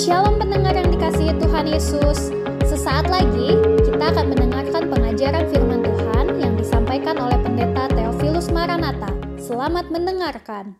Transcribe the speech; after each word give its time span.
Shalom 0.00 0.40
pendengar 0.40 0.72
yang 0.72 0.88
dikasihi 0.96 1.36
Tuhan 1.36 1.68
Yesus. 1.68 2.32
Sesaat 2.64 3.12
lagi 3.12 3.52
kita 3.84 4.00
akan 4.08 4.32
mendengarkan 4.32 4.88
pengajaran 4.88 5.44
firman 5.52 5.84
Tuhan 5.84 6.26
yang 6.40 6.56
disampaikan 6.56 7.20
oleh 7.20 7.36
Pendeta 7.44 7.84
Theophilus 7.92 8.48
Maranata. 8.48 9.12
Selamat 9.36 9.92
mendengarkan. 9.92 10.72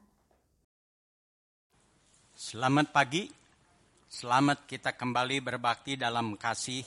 Selamat 2.33 2.97
pagi. 2.97 3.29
Selamat 4.09 4.65
kita 4.65 4.97
kembali 4.97 5.45
berbakti 5.45 6.01
dalam 6.01 6.41
kasih 6.41 6.81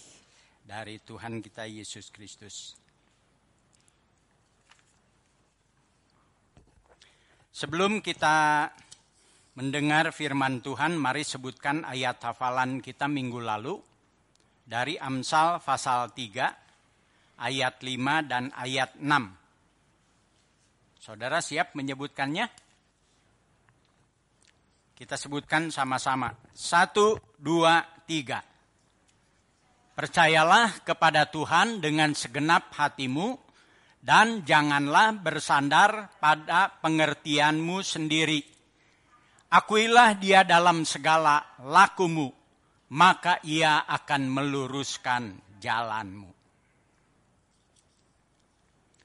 dari 0.66 0.98
Tuhan 1.06 1.38
kita 1.38 1.70
Yesus 1.70 2.10
Kristus. 2.10 2.74
Sebelum 7.54 8.02
kita 8.02 8.74
mendengar 9.54 10.10
firman 10.10 10.66
Tuhan, 10.66 10.98
mari 10.98 11.22
sebutkan 11.22 11.86
ayat 11.86 12.18
hafalan 12.26 12.82
kita 12.82 13.06
minggu 13.06 13.38
lalu 13.38 13.78
dari 14.66 14.98
Amsal 14.98 15.62
pasal 15.62 16.10
3 16.16 16.64
ayat 17.38 17.82
5 17.82 18.30
dan 18.30 18.50
ayat 18.56 18.96
6. 18.98 21.04
Saudara 21.04 21.44
siap 21.44 21.76
menyebutkannya? 21.76 22.48
Kita 24.94 25.20
sebutkan 25.20 25.68
sama-sama. 25.68 26.32
Satu, 26.56 27.20
dua, 27.36 27.84
tiga. 28.08 28.40
Percayalah 29.94 30.88
kepada 30.88 31.28
Tuhan 31.28 31.84
dengan 31.84 32.16
segenap 32.16 32.72
hatimu 32.72 33.36
dan 34.00 34.48
janganlah 34.48 35.12
bersandar 35.20 36.08
pada 36.24 36.72
pengertianmu 36.80 37.84
sendiri 37.84 38.53
Akuilah 39.54 40.18
dia 40.18 40.42
dalam 40.42 40.82
segala 40.82 41.62
lakumu, 41.62 42.34
maka 42.90 43.38
ia 43.46 43.86
akan 43.86 44.26
meluruskan 44.26 45.38
jalanmu. 45.62 46.34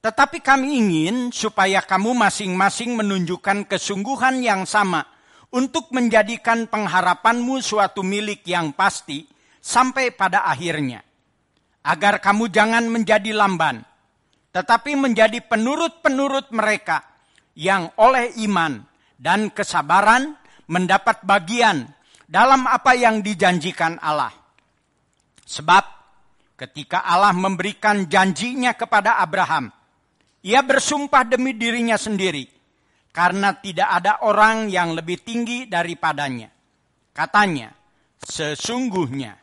Tetapi 0.00 0.38
kami 0.40 0.80
ingin 0.80 1.16
supaya 1.32 1.84
kamu 1.84 2.16
masing-masing 2.16 2.96
menunjukkan 2.96 3.68
kesungguhan 3.68 4.40
yang 4.40 4.64
sama 4.64 5.04
untuk 5.52 5.92
menjadikan 5.92 6.70
pengharapanmu 6.70 7.60
suatu 7.60 8.00
milik 8.00 8.46
yang 8.48 8.72
pasti 8.72 9.28
sampai 9.60 10.14
pada 10.14 10.48
akhirnya 10.48 11.04
agar 11.80 12.20
kamu 12.20 12.52
jangan 12.52 12.84
menjadi 12.88 13.32
lamban, 13.32 13.80
tetapi 14.52 14.96
menjadi 14.96 15.40
penurut-penurut 15.44 16.52
mereka 16.52 17.04
yang 17.56 17.88
oleh 17.96 18.36
iman 18.44 18.84
dan 19.16 19.48
kesabaran 19.52 20.36
mendapat 20.68 21.24
bagian 21.24 21.88
dalam 22.28 22.68
apa 22.68 22.94
yang 22.94 23.24
dijanjikan 23.24 23.98
Allah. 23.98 24.30
Sebab 25.48 25.84
ketika 26.54 27.02
Allah 27.02 27.34
memberikan 27.34 28.06
janjinya 28.06 28.76
kepada 28.76 29.18
Abraham, 29.18 29.72
ia 30.44 30.62
bersumpah 30.62 31.26
demi 31.26 31.56
dirinya 31.56 31.98
sendiri, 31.98 32.46
karena 33.10 33.56
tidak 33.58 33.88
ada 33.88 34.22
orang 34.22 34.70
yang 34.70 34.94
lebih 34.94 35.20
tinggi 35.24 35.66
daripadanya. 35.66 36.52
Katanya, 37.10 37.74
sesungguhnya 38.22 39.39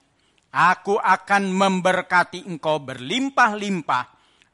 Aku 0.57 0.97
akan 0.97 1.53
memberkati 1.53 2.49
engkau 2.49 2.81
berlimpah-limpah 2.81 4.05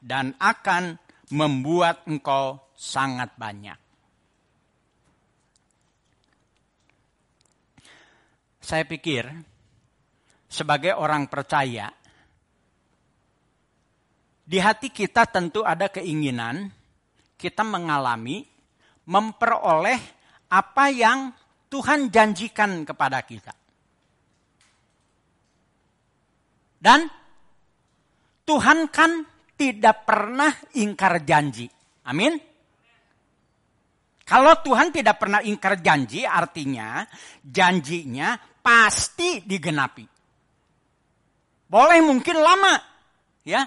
dan 0.03 0.35
akan 0.35 0.99
membuat 1.31 2.03
engkau 2.11 2.59
sangat 2.75 3.31
banyak. 3.39 3.79
Saya 8.59 8.83
pikir 8.83 9.31
sebagai 10.51 10.99
orang 10.99 11.31
percaya 11.31 11.87
di 14.43 14.59
hati 14.59 14.91
kita 14.91 15.23
tentu 15.31 15.63
ada 15.63 15.87
keinginan 15.87 16.67
kita 17.39 17.63
mengalami 17.63 18.43
memperoleh 19.07 19.99
apa 20.51 20.85
yang 20.91 21.31
Tuhan 21.71 22.11
janjikan 22.11 22.83
kepada 22.83 23.23
kita. 23.23 23.62
Dan 26.83 27.07
Tuhan 28.43 28.91
kan 28.91 29.23
tidak 29.55 30.03
pernah 30.03 30.51
ingkar 30.75 31.23
janji. 31.23 31.71
Amin. 32.11 32.35
Kalau 34.27 34.59
Tuhan 34.59 34.91
tidak 34.91 35.15
pernah 35.15 35.39
ingkar 35.39 35.79
janji, 35.79 36.27
artinya 36.27 37.07
janjinya 37.39 38.35
pasti 38.59 39.39
digenapi. 39.47 40.03
Boleh 41.71 41.99
mungkin 42.03 42.43
lama, 42.43 42.75
ya. 43.47 43.63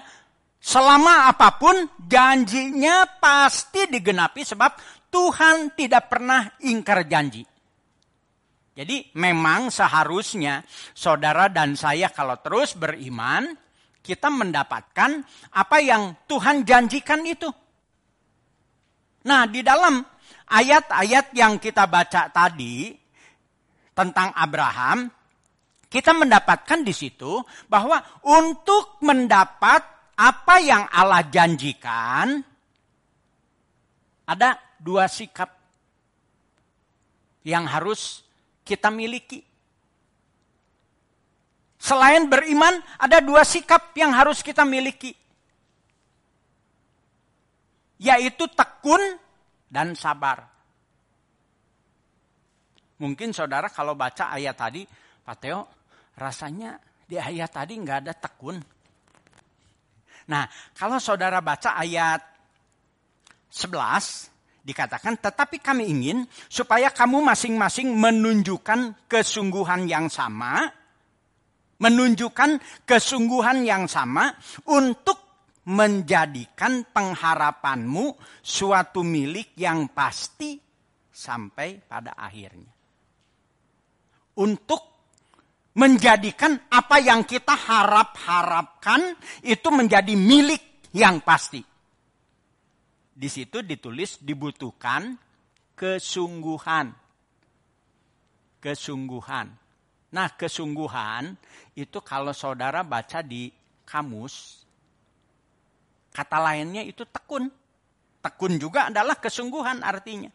Selama 0.61 1.29
apa 1.29 1.57
pun 1.57 1.89
janjinya 1.97 3.17
pasti 3.17 3.89
digenapi 3.89 4.41
sebab 4.45 4.77
Tuhan 5.09 5.73
tidak 5.73 6.09
pernah 6.09 6.45
ingkar 6.61 7.05
janji. 7.09 7.45
Jadi 8.77 9.09
memang 9.17 9.73
seharusnya 9.73 10.61
saudara 10.93 11.49
dan 11.49 11.73
saya 11.73 12.13
kalau 12.13 12.37
terus 12.37 12.77
beriman, 12.77 13.57
kita 14.05 14.29
mendapatkan 14.29 15.25
apa 15.57 15.77
yang 15.81 16.13
Tuhan 16.29 16.61
janjikan 16.61 17.25
itu. 17.25 17.49
Nah, 19.25 19.49
di 19.49 19.65
dalam 19.65 19.97
ayat-ayat 20.53 21.33
yang 21.33 21.57
kita 21.57 21.89
baca 21.89 22.29
tadi 22.29 22.93
tentang 23.97 24.29
Abraham, 24.37 25.09
kita 25.89 26.13
mendapatkan 26.13 26.85
di 26.85 26.93
situ 26.93 27.41
bahwa 27.65 27.97
untuk 28.29 29.01
mendapat 29.01 29.81
apa 30.13 30.55
yang 30.61 30.85
Allah 30.93 31.25
janjikan, 31.25 32.45
ada 34.29 34.53
dua 34.77 35.09
sikap 35.09 35.49
yang 37.41 37.65
harus 37.65 38.26
kita 38.67 38.91
miliki. 38.91 39.39
Selain 41.79 42.27
beriman, 42.27 42.83
ada 42.99 43.23
dua 43.23 43.47
sikap 43.47 43.95
yang 43.95 44.11
harus 44.11 44.43
kita 44.43 44.67
miliki. 44.67 45.15
Yaitu 47.95 48.43
tekun 48.51 48.99
dan 49.71 49.95
sabar. 49.95 50.43
Mungkin 52.99 53.31
saudara 53.31 53.71
kalau 53.71 53.95
baca 53.95 54.35
ayat 54.35 54.57
tadi, 54.57 54.83
Pak 55.23 55.37
Teo, 55.39 55.61
rasanya 56.19 56.75
di 57.07 57.15
ayat 57.15 57.55
tadi 57.55 57.79
nggak 57.79 57.99
ada 58.03 58.13
tekun. 58.17 58.57
Nah, 60.27 60.43
kalau 60.75 60.99
saudara 60.99 61.39
baca 61.39 61.79
ayat 61.79 62.19
11, 63.47 64.36
dikatakan, 64.67 65.15
tetapi 65.15 65.63
kami 65.63 65.87
ingin 65.87 66.27
supaya 66.51 66.91
kamu 66.91 67.23
masing-masing 67.23 67.95
menunjukkan 67.95 69.07
kesungguhan 69.07 69.87
yang 69.87 70.11
sama, 70.11 70.67
menunjukkan 71.79 72.83
kesungguhan 72.83 73.63
yang 73.63 73.87
sama 73.87 74.35
untuk 74.67 75.23
menjadikan 75.71 76.83
pengharapanmu 76.91 78.11
suatu 78.43 79.07
milik 79.07 79.55
yang 79.55 79.87
pasti 79.95 80.59
sampai 81.07 81.79
pada 81.79 82.19
akhirnya. 82.19 82.75
Untuk 84.37 84.83
menjadikan 85.79 86.59
apa 86.67 86.99
yang 86.99 87.23
kita 87.23 87.55
harap-harapkan 87.55 89.15
itu 89.47 89.69
menjadi 89.71 90.13
milik 90.13 90.91
yang 90.93 91.21
pasti 91.21 91.76
di 93.17 93.29
situ 93.33 93.65
ditulis 93.65 94.21
dibutuhkan 94.21 95.17
kesungguhan. 95.73 96.93
Kesungguhan. 98.61 99.47
Nah, 100.13 100.29
kesungguhan 100.37 101.33
itu 101.73 101.97
kalau 102.05 102.29
saudara 102.29 102.85
baca 102.85 103.25
di 103.25 103.49
kamus, 103.89 104.61
kata 106.13 106.37
lainnya 106.37 106.85
itu 106.85 107.01
tekun. 107.09 107.49
Tekun 108.21 108.53
juga 108.61 108.93
adalah 108.93 109.17
kesungguhan 109.17 109.81
artinya. 109.81 110.29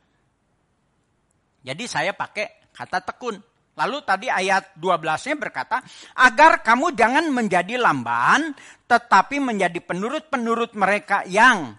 Jadi 1.63 1.85
saya 1.87 2.11
pakai 2.11 2.75
kata 2.75 2.99
tekun. 3.07 3.39
Lalu 3.73 4.05
tadi 4.05 4.29
ayat 4.29 4.77
12-nya 4.77 5.37
berkata, 5.39 5.81
agar 6.19 6.61
kamu 6.61 6.93
jangan 6.93 7.25
menjadi 7.33 7.81
lamban, 7.81 8.53
tetapi 8.85 9.41
menjadi 9.41 9.81
penurut-penurut 9.81 10.77
mereka 10.77 11.25
yang 11.25 11.73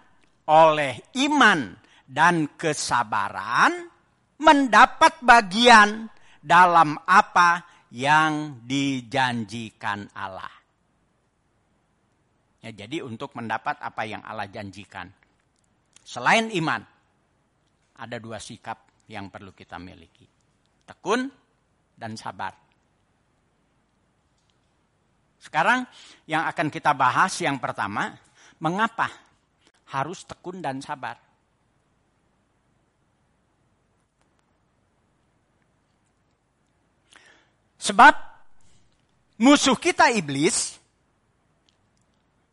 oleh 0.48 1.00
iman 1.24 1.72
dan 2.04 2.52
kesabaran 2.60 3.88
mendapat 4.40 5.24
bagian 5.24 6.08
dalam 6.44 7.00
apa 7.08 7.64
yang 7.94 8.60
dijanjikan 8.66 10.10
Allah. 10.12 10.52
Ya, 12.64 12.72
jadi 12.72 13.04
untuk 13.04 13.36
mendapat 13.36 13.80
apa 13.80 14.08
yang 14.08 14.24
Allah 14.24 14.48
janjikan. 14.48 15.08
Selain 16.04 16.48
iman, 16.52 16.80
ada 17.96 18.16
dua 18.20 18.40
sikap 18.40 19.04
yang 19.08 19.28
perlu 19.28 19.52
kita 19.52 19.76
miliki. 19.80 20.24
Tekun 20.84 21.28
dan 21.96 22.16
sabar. 22.16 22.52
Sekarang 25.40 25.84
yang 26.24 26.48
akan 26.48 26.72
kita 26.72 26.96
bahas 26.96 27.36
yang 27.40 27.60
pertama, 27.60 28.16
mengapa 28.64 29.23
harus 29.90 30.24
tekun 30.24 30.64
dan 30.64 30.80
sabar. 30.80 31.20
Sebab 37.84 38.14
musuh 39.44 39.76
kita 39.76 40.08
iblis 40.16 40.80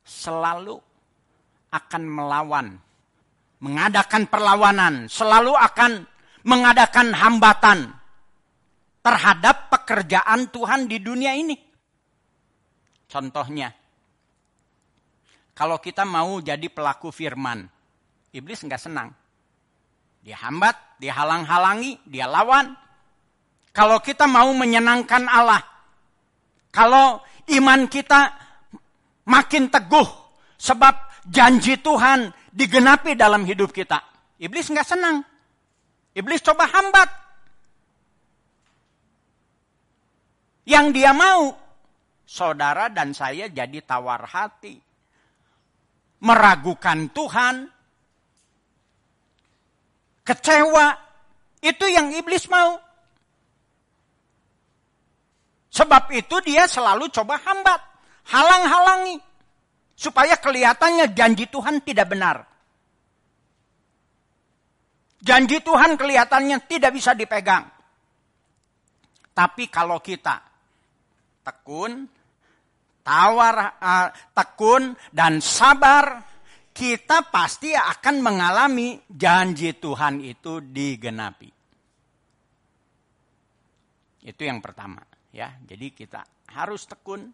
selalu 0.03 0.75
akan 1.71 2.03
melawan, 2.03 2.67
mengadakan 3.63 4.27
perlawanan, 4.27 5.07
selalu 5.07 5.55
akan 5.55 6.03
mengadakan 6.43 7.15
hambatan 7.15 7.95
terhadap 8.99 9.71
pekerjaan 9.71 10.51
Tuhan 10.51 10.91
di 10.91 10.99
dunia 10.99 11.31
ini. 11.31 11.55
Contohnya, 13.07 13.71
kalau 15.61 15.77
kita 15.77 16.01
mau 16.09 16.41
jadi 16.41 16.73
pelaku 16.73 17.13
firman. 17.13 17.69
Iblis 18.33 18.65
nggak 18.65 18.81
senang. 18.81 19.13
Dia 20.25 20.33
hambat, 20.41 20.73
dia 20.97 21.13
halang-halangi, 21.13 22.01
dia 22.09 22.25
lawan. 22.25 22.73
Kalau 23.69 24.01
kita 24.01 24.25
mau 24.25 24.49
menyenangkan 24.57 25.29
Allah, 25.29 25.61
kalau 26.73 27.21
iman 27.45 27.85
kita 27.85 28.33
makin 29.29 29.69
teguh, 29.69 30.09
sebab 30.57 31.29
janji 31.29 31.77
Tuhan 31.77 32.33
digenapi 32.49 33.13
dalam 33.13 33.45
hidup 33.45 33.69
kita. 33.69 34.01
Iblis 34.41 34.65
nggak 34.65 34.89
senang. 34.97 35.21
Iblis 36.17 36.41
coba 36.41 36.65
hambat. 36.73 37.09
Yang 40.65 40.87
dia 40.89 41.13
mau, 41.13 41.53
saudara 42.25 42.89
dan 42.89 43.13
saya 43.13 43.45
jadi 43.45 43.77
tawar 43.85 44.25
hati 44.25 44.89
meragukan 46.21 47.09
Tuhan, 47.09 47.65
kecewa, 50.21 50.87
itu 51.61 51.85
yang 51.89 52.13
iblis 52.13 52.45
mau. 52.47 52.77
Sebab 55.71 56.13
itu 56.13 56.35
dia 56.45 56.67
selalu 56.69 57.09
coba 57.09 57.41
hambat, 57.41 57.81
halang-halangi, 58.27 59.17
supaya 59.97 60.37
kelihatannya 60.37 61.15
janji 61.15 61.47
Tuhan 61.49 61.81
tidak 61.81 62.07
benar. 62.11 62.45
Janji 65.21 65.61
Tuhan 65.61 66.01
kelihatannya 66.01 66.65
tidak 66.65 66.91
bisa 66.97 67.13
dipegang. 67.13 67.69
Tapi 69.31 69.69
kalau 69.69 70.01
kita 70.01 70.43
tekun, 71.45 72.09
tawar, 73.01 73.77
uh, 73.81 74.09
tekun, 74.33 74.95
dan 75.11 75.41
sabar, 75.43 76.23
kita 76.71 77.27
pasti 77.27 77.75
akan 77.75 78.15
mengalami 78.23 79.01
janji 79.05 79.75
Tuhan 79.75 80.23
itu 80.23 80.63
digenapi. 80.63 81.49
Itu 84.21 84.41
yang 84.45 84.61
pertama, 84.61 85.01
ya. 85.33 85.51
Jadi 85.65 85.91
kita 85.91 86.21
harus 86.53 86.85
tekun 86.85 87.27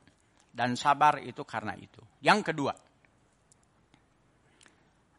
dan 0.52 0.74
sabar 0.80 1.20
itu 1.20 1.44
karena 1.44 1.76
itu. 1.76 2.00
Yang 2.24 2.40
kedua, 2.52 2.74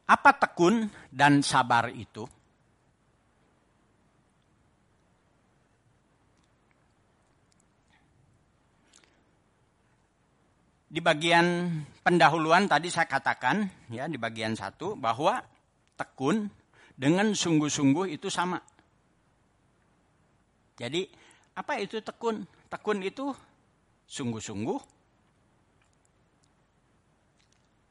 apa 0.08 0.30
tekun 0.40 0.88
dan 1.12 1.44
sabar 1.44 1.92
itu? 1.92 2.24
Di 10.88 11.04
bagian 11.04 11.68
pendahuluan 12.00 12.64
tadi 12.64 12.88
saya 12.88 13.04
katakan 13.04 13.68
ya 13.92 14.08
di 14.08 14.16
bagian 14.16 14.56
satu 14.56 14.96
bahwa 14.96 15.44
tekun 16.00 16.48
dengan 16.96 17.36
sungguh-sungguh 17.36 18.16
itu 18.16 18.32
sama. 18.32 18.56
Jadi 20.80 21.04
apa 21.52 21.76
itu 21.76 22.00
tekun? 22.00 22.48
Tekun 22.72 23.04
itu 23.04 23.32
sungguh-sungguh, 24.08 24.80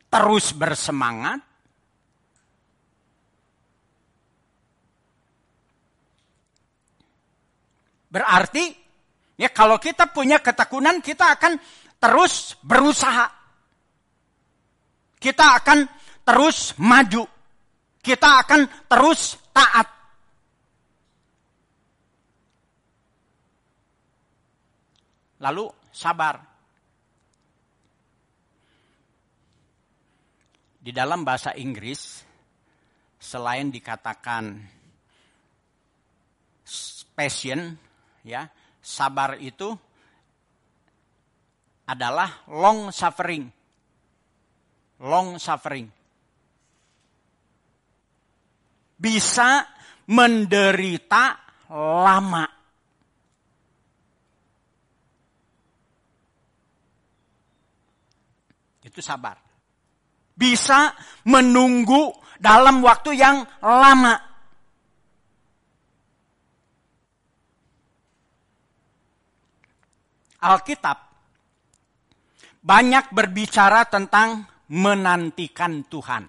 terus 0.09 0.53
bersemangat, 0.53 1.41
berarti 8.09 8.73
ya 9.37 9.49
kalau 9.53 9.77
kita 9.77 10.09
punya 10.09 10.41
ketekunan 10.41 11.01
kita 11.01 11.37
akan 11.37 11.57
terus 11.97 12.57
berusaha. 12.61 13.27
Kita 15.17 15.57
akan 15.57 15.79
terus 16.21 16.77
maju. 16.77 17.25
Kita 18.01 18.29
akan 18.45 18.61
terus 18.87 19.35
taat. 19.51 19.87
Lalu 25.41 25.65
sabar. 25.91 26.35
Di 30.87 30.95
dalam 30.95 31.27
bahasa 31.27 31.51
Inggris, 31.51 32.23
selain 33.19 33.67
dikatakan 33.67 34.55
passion, 37.11 37.75
ya, 38.23 38.47
sabar 38.79 39.35
itu 39.35 39.75
adalah 41.87 42.43
long 42.51 42.91
suffering. 42.91 43.47
Long 44.99 45.39
suffering. 45.39 45.87
Bisa 48.97 49.63
menderita 50.11 51.39
lama. 51.71 52.45
Itu 58.83 58.99
sabar. 58.99 59.37
Bisa 60.37 60.91
menunggu 61.29 62.13
dalam 62.37 62.83
waktu 62.83 63.15
yang 63.15 63.47
lama. 63.61 64.15
Alkitab 70.37 71.06
banyak 72.67 73.15
berbicara 73.15 73.87
tentang 73.87 74.43
menantikan 74.67 75.87
Tuhan. 75.87 76.27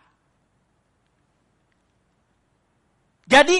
Jadi, 3.26 3.58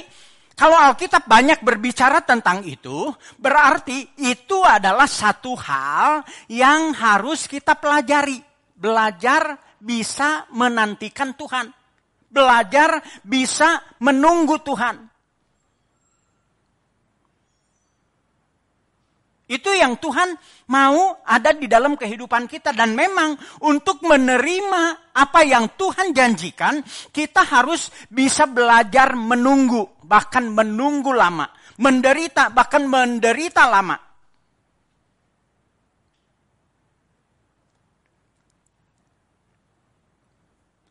kalau 0.55 0.79
Alkitab 0.79 1.27
banyak 1.27 1.59
berbicara 1.61 2.23
tentang 2.23 2.63
itu, 2.63 3.11
berarti 3.37 4.15
itu 4.23 4.63
adalah 4.63 5.11
satu 5.11 5.59
hal 5.59 6.23
yang 6.47 6.95
harus 6.95 7.51
kita 7.51 7.75
pelajari. 7.75 8.39
Belajar 8.79 9.59
bisa 9.83 10.47
menantikan 10.55 11.35
Tuhan. 11.35 11.75
Belajar 12.31 13.03
bisa 13.27 13.83
menunggu 13.99 14.63
Tuhan. 14.63 15.18
Itu 19.49 19.73
yang 19.73 19.97
Tuhan 19.97 20.37
mau 20.69 21.25
ada 21.25 21.57
di 21.57 21.65
dalam 21.65 21.97
kehidupan 21.97 22.45
kita. 22.45 22.77
Dan 22.77 22.93
memang 22.93 23.33
untuk 23.65 24.05
menerima 24.05 25.13
apa 25.17 25.41
yang 25.41 25.73
Tuhan 25.73 26.13
janjikan, 26.13 26.85
kita 27.09 27.49
harus 27.49 27.89
bisa 28.13 28.45
belajar 28.45 29.17
menunggu. 29.17 30.05
Bahkan 30.05 30.53
menunggu 30.53 31.17
lama. 31.17 31.49
Menderita, 31.81 32.53
bahkan 32.53 32.85
menderita 32.85 33.65
lama. 33.65 33.97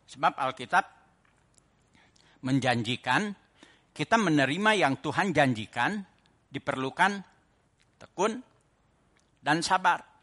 Sebab 0.09 0.33
Alkitab 0.33 0.85
menjanjikan 2.41 3.37
kita 3.93 4.17
menerima 4.17 4.71
yang 4.73 4.97
Tuhan 4.97 5.29
janjikan 5.29 6.01
diperlukan 6.49 7.36
tekun 7.97 8.39
dan 9.41 9.59
sabar. 9.65 10.17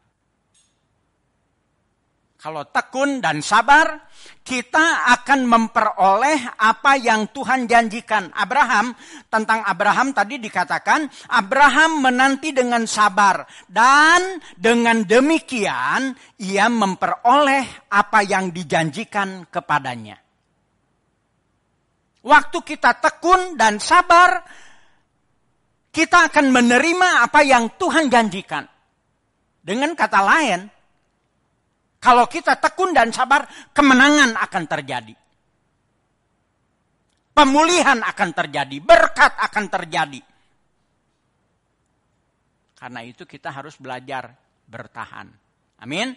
Kalau 2.45 2.61
tekun 2.69 3.25
dan 3.25 3.41
sabar, 3.41 4.05
kita 4.45 5.09
akan 5.17 5.49
memperoleh 5.49 6.53
apa 6.61 6.93
yang 6.93 7.33
Tuhan 7.33 7.65
janjikan. 7.65 8.29
Abraham, 8.37 8.93
tentang 9.33 9.65
Abraham 9.65 10.13
tadi 10.13 10.37
dikatakan, 10.37 11.09
Abraham 11.33 12.05
menanti 12.05 12.53
dengan 12.53 12.85
sabar. 12.85 13.49
Dan 13.65 14.37
dengan 14.53 15.01
demikian, 15.01 16.13
ia 16.37 16.69
memperoleh 16.69 17.89
apa 17.89 18.21
yang 18.21 18.53
dijanjikan 18.53 19.49
kepadanya. 19.49 20.21
Waktu 22.21 22.57
kita 22.61 23.01
tekun 23.01 23.57
dan 23.57 23.81
sabar, 23.81 24.45
kita 25.95 26.27
akan 26.27 26.51
menerima 26.51 27.23
apa 27.23 27.39
yang 27.47 27.71
Tuhan 27.79 28.11
janjikan. 28.11 28.67
Dengan 29.63 29.95
kata 29.95 30.19
lain, 30.19 30.67
kalau 32.03 32.27
kita 32.27 32.59
tekun 32.59 32.91
dan 32.91 33.15
sabar, 33.15 33.47
kemenangan 33.71 34.35
akan 34.35 34.63
terjadi. 34.67 35.15
Pemulihan 37.31 38.03
akan 38.03 38.29
terjadi, 38.35 38.77
berkat 38.83 39.39
akan 39.39 39.65
terjadi. 39.71 40.21
Karena 42.75 43.01
itu 43.01 43.23
kita 43.23 43.49
harus 43.55 43.79
belajar 43.79 44.35
bertahan. 44.67 45.31
Amin. 45.79 46.11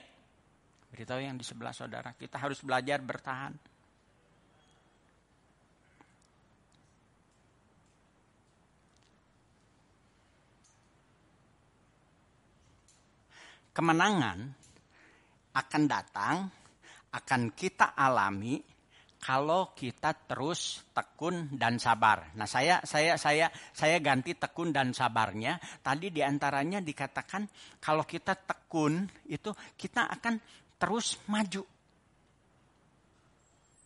Beritahu 0.91 1.23
yang 1.23 1.39
di 1.39 1.47
sebelah 1.47 1.73
saudara, 1.73 2.13
kita 2.19 2.37
harus 2.37 2.59
belajar 2.67 2.99
bertahan. 2.99 3.55
Kemenangan 13.79 14.43
akan 15.55 15.83
datang, 15.87 16.51
akan 17.15 17.55
kita 17.55 17.95
alami 17.95 18.59
kalau 19.23 19.71
kita 19.71 20.19
terus 20.27 20.83
tekun 20.91 21.55
dan 21.55 21.79
sabar. 21.79 22.35
Nah, 22.35 22.51
saya 22.51 22.83
saya 22.83 23.15
saya 23.15 23.47
saya 23.71 24.03
ganti 24.03 24.35
tekun 24.35 24.75
dan 24.75 24.91
sabarnya. 24.91 25.63
Tadi 25.79 26.11
di 26.11 26.27
antaranya 26.27 26.83
dikatakan 26.83 27.47
kalau 27.79 28.03
kita 28.03 28.35
tekun 28.35 29.07
itu 29.31 29.55
kita 29.79 30.11
akan 30.11 30.43
terus 30.75 31.15
maju. 31.31 31.63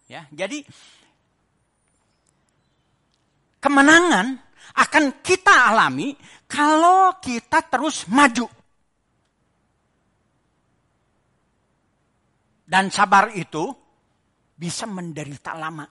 Ya, 0.09 0.25
jadi 0.33 0.65
kemenangan 3.61 4.41
akan 4.73 5.05
kita 5.21 5.69
alami 5.69 6.17
kalau 6.49 7.13
kita 7.21 7.61
terus 7.69 8.09
maju. 8.09 8.62
Dan 12.73 12.89
sabar 12.89 13.37
itu 13.37 13.69
bisa 14.57 14.89
menderita 14.89 15.53
lama. 15.53 15.85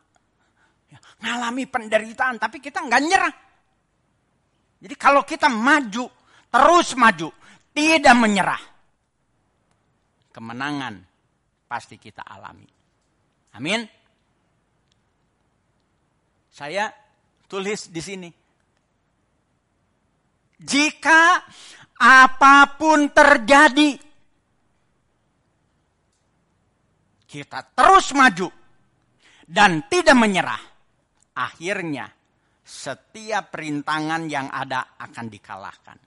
Ya, 0.89 0.97
ngalami 1.21 1.69
penderitaan, 1.69 2.41
tapi 2.41 2.57
kita 2.57 2.81
nggak 2.81 3.01
nyerah. 3.05 3.35
Jadi 4.81 4.95
kalau 4.97 5.21
kita 5.21 5.45
maju, 5.45 6.09
terus 6.50 6.97
maju, 6.97 7.29
tidak 7.69 8.17
menyerah. 8.17 8.63
Kemenangan 10.33 11.05
pasti 11.69 12.01
kita 12.01 12.25
alami. 12.25 12.65
Amin. 13.53 13.85
Saya 16.50 16.89
tulis 17.45 17.93
di 17.93 18.01
sini. 18.01 18.29
Jika 20.57 21.45
apa 22.01 22.73
pun 22.73 23.13
terjadi, 23.13 24.10
kita 27.31 27.63
terus 27.71 28.11
maju 28.11 28.51
dan 29.47 29.88
tidak 29.88 30.19
menyerah, 30.19 30.59
akhirnya 31.39 32.11
setiap 32.59 33.55
rintangan 33.55 34.27
yang 34.27 34.51
ada 34.51 35.00
akan 35.00 35.31
dikalahkan. 35.31 35.97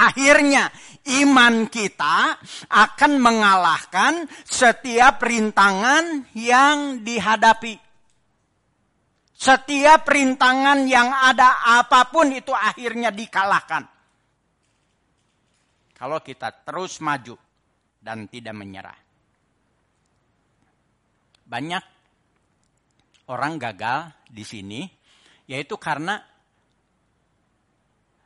Akhirnya 0.00 0.72
iman 1.20 1.68
kita 1.68 2.40
akan 2.72 3.12
mengalahkan 3.20 4.24
setiap 4.48 5.20
rintangan 5.20 6.32
yang 6.32 7.04
dihadapi. 7.04 7.76
Setiap 9.36 10.08
rintangan 10.08 10.88
yang 10.88 11.12
ada 11.12 11.60
apa 11.80 12.08
pun 12.08 12.32
itu 12.32 12.52
akhirnya 12.56 13.12
dikalahkan. 13.12 13.84
Kalau 15.92 16.24
kita 16.24 16.64
terus 16.64 17.04
maju 17.04 17.36
dan 18.00 18.24
tidak 18.24 18.56
menyerah 18.56 19.09
banyak 21.50 21.82
orang 23.26 23.58
gagal 23.58 24.14
di 24.30 24.46
sini, 24.46 24.86
yaitu 25.50 25.74
karena 25.74 26.14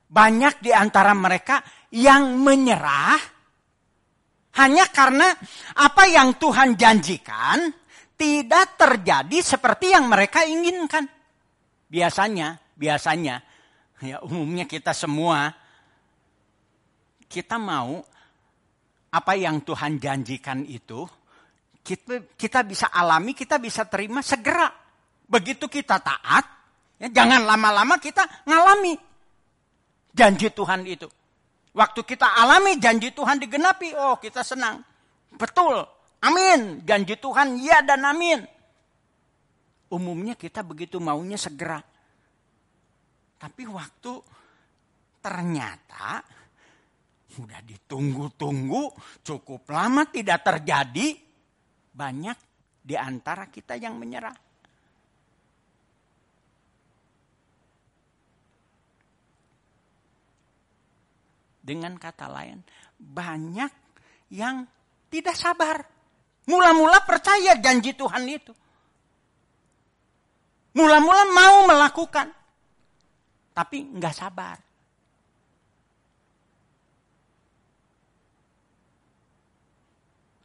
banyak 0.05 0.61
di 0.61 0.71
antara 0.77 1.17
mereka 1.17 1.65
yang 1.89 2.37
menyerah 2.37 3.17
hanya 4.61 4.87
karena 4.93 5.33
apa 5.81 6.05
yang 6.07 6.37
Tuhan 6.37 6.77
janjikan 6.77 7.73
tidak 8.15 8.77
terjadi 8.79 9.39
seperti 9.41 9.97
yang 9.97 10.07
mereka 10.07 10.45
inginkan. 10.47 11.09
Biasanya, 11.91 12.61
biasanya, 12.77 13.43
ya 14.05 14.23
umumnya 14.23 14.69
kita 14.69 14.95
semua, 14.95 15.51
kita 17.27 17.59
mau 17.59 17.99
apa 19.11 19.33
yang 19.35 19.63
Tuhan 19.67 19.99
janjikan 19.99 20.63
itu 20.67 21.03
kita, 21.85 22.33
kita 22.35 22.65
bisa 22.65 22.89
alami, 22.89 23.37
kita 23.37 23.61
bisa 23.61 23.85
terima 23.85 24.25
segera. 24.25 24.73
Begitu 25.29 25.69
kita 25.69 26.01
taat, 26.01 26.45
ya, 26.97 27.13
jangan 27.13 27.45
lama-lama 27.45 28.01
kita 28.01 28.25
ngalami 28.49 28.97
janji 30.17 30.49
Tuhan 30.49 30.89
itu. 30.89 31.09
Waktu 31.75 32.01
kita 32.07 32.39
alami 32.39 32.79
janji 32.79 33.11
Tuhan 33.11 33.37
digenapi, 33.37 33.99
oh 33.99 34.17
kita 34.17 34.47
senang. 34.47 34.81
Betul, 35.35 35.83
amin. 36.23 36.87
Janji 36.87 37.19
Tuhan 37.19 37.59
ya 37.59 37.83
dan 37.83 38.07
amin. 38.07 38.47
Umumnya 39.91 40.39
kita 40.39 40.63
begitu 40.63 41.03
maunya 41.03 41.35
segera. 41.35 41.83
Tapi 43.35 43.63
waktu 43.67 44.13
ternyata 45.19 46.23
sudah 47.35 47.59
ditunggu-tunggu 47.67 48.95
cukup 49.27 49.67
lama 49.75 50.07
tidak 50.07 50.47
terjadi, 50.47 51.19
banyak 51.95 52.35
di 52.83 52.99
antara 52.99 53.47
kita 53.49 53.79
yang 53.79 53.95
menyerah. 53.97 54.35
Dengan 61.65 61.97
kata 61.97 62.29
lain, 62.29 62.61
banyak 63.01 63.73
yang 64.37 64.69
tidak 65.09 65.33
sabar. 65.33 65.81
Mula-mula 66.45 67.01
percaya 67.09 67.57
janji 67.57 67.97
Tuhan 67.97 68.29
itu. 68.29 68.53
Mula-mula 70.77 71.25
mau 71.33 71.57
melakukan. 71.65 72.29
Tapi 73.57 73.97
nggak 73.97 74.13
sabar. 74.13 74.61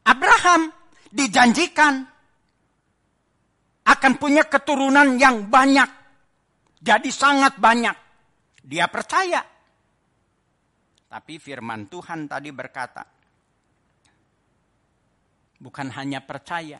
Abraham 0.07 0.78
dijanjikan 1.09 2.05
akan 3.89 4.13
punya 4.21 4.45
keturunan 4.45 5.17
yang 5.17 5.49
banyak. 5.49 5.89
Jadi 6.79 7.09
sangat 7.09 7.57
banyak. 7.57 7.97
Dia 8.63 8.85
percaya. 8.87 9.41
Tapi 11.09 11.41
firman 11.41 11.89
Tuhan 11.89 12.29
tadi 12.29 12.53
berkata, 12.53 13.01
bukan 15.57 15.89
hanya 15.97 16.21
percaya, 16.21 16.77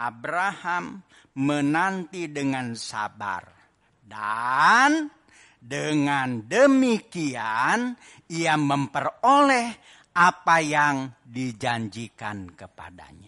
Abraham 0.00 1.04
menanti 1.36 2.32
dengan 2.32 2.72
sabar. 2.72 3.44
Dan 4.08 5.12
dengan 5.60 6.48
demikian 6.48 7.92
ia 8.32 8.56
memperoleh 8.56 9.68
apa 10.16 10.56
yang 10.64 11.12
dijanjikan 11.20 12.56
kepadanya. 12.56 13.27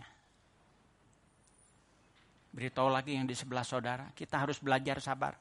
Beritahu 2.51 2.91
lagi 2.91 3.15
yang 3.15 3.31
di 3.31 3.35
sebelah 3.39 3.63
saudara, 3.63 4.11
kita 4.11 4.43
harus 4.43 4.59
belajar 4.59 4.99
sabar. 4.99 5.39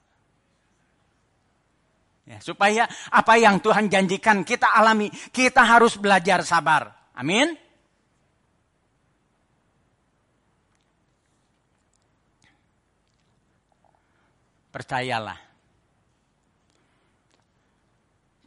Ya, 2.29 2.37
supaya 2.45 2.85
apa 3.09 3.41
yang 3.41 3.57
Tuhan 3.57 3.89
janjikan 3.89 4.45
kita 4.45 4.69
alami, 4.69 5.09
kita 5.33 5.65
harus 5.65 5.97
belajar 5.97 6.45
sabar. 6.45 6.93
Amin. 7.17 7.57
Percayalah. 14.69 15.41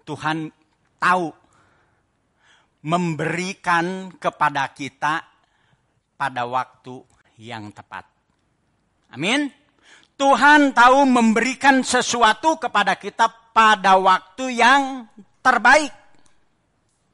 Tuhan 0.07 0.47
tahu 1.03 1.35
memberikan 2.87 4.15
kepada 4.15 4.71
kita 4.71 5.27
pada 6.15 6.47
waktu 6.47 7.03
yang 7.43 7.75
tepat. 7.75 8.12
Amin. 9.13 9.53
Tuhan 10.17 10.73
tahu 10.73 11.05
memberikan 11.05 11.85
sesuatu 11.85 12.57
kepada 12.57 12.97
kita 12.97 13.29
pada 13.53 14.01
waktu 14.01 14.57
yang 14.57 15.05
terbaik. 15.45 15.93